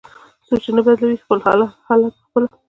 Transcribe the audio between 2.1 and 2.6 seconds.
په خپله".